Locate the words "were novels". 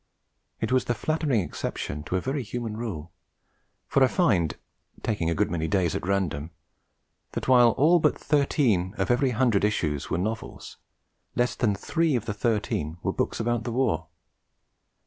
10.09-10.77